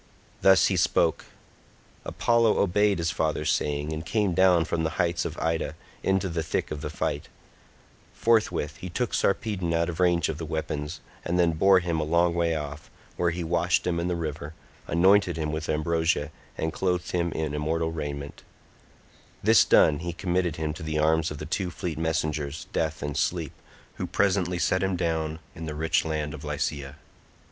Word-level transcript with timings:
Thus 0.41 0.65
he 0.65 0.77
spoke. 0.77 1.25
Apollo 2.05 2.57
obeyed 2.57 2.97
his 2.97 3.11
father's 3.11 3.51
saying, 3.51 3.93
and 3.93 4.03
came 4.03 4.33
down 4.33 4.65
from 4.65 4.83
the 4.83 4.89
heights 4.97 5.25
of 5.25 5.37
Ida 5.37 5.75
into 6.01 6.27
the 6.27 6.41
thick 6.41 6.71
of 6.71 6.81
the 6.81 6.89
fight; 6.89 7.27
forthwith 8.11 8.77
he 8.77 8.89
took 8.89 9.13
Sarpedon 9.13 9.75
out 9.75 9.89
of 9.89 9.99
range 9.99 10.27
of 10.27 10.39
the 10.39 10.45
weapons, 10.47 11.01
and 11.23 11.37
then 11.37 11.51
bore 11.51 11.81
him 11.81 11.99
a 11.99 12.03
long 12.03 12.33
way 12.33 12.55
off, 12.55 12.89
where 13.15 13.29
he 13.29 13.43
washed 13.43 13.85
him 13.85 13.99
in 13.99 14.07
the 14.07 14.15
river, 14.15 14.55
anointed 14.87 15.37
him 15.37 15.51
with 15.51 15.69
ambrosia 15.69 16.31
and 16.57 16.73
clothed 16.73 17.11
him 17.11 17.31
in 17.33 17.53
immortal 17.53 17.91
raiment; 17.91 18.41
this 19.43 19.63
done, 19.63 19.99
he 19.99 20.13
committed 20.13 20.55
him 20.55 20.73
to 20.73 20.81
the 20.81 20.97
arms 20.97 21.29
of 21.29 21.37
the 21.37 21.45
two 21.45 21.69
fleet 21.69 21.99
messengers, 21.99 22.65
Death, 22.73 23.03
and 23.03 23.15
Sleep, 23.15 23.53
who 23.97 24.07
presently 24.07 24.57
set 24.57 24.81
him 24.81 24.95
down 24.95 25.37
in 25.53 25.67
the 25.67 25.75
rich 25.75 26.03
land 26.03 26.33
of 26.33 26.43
Lycia. 26.43 26.95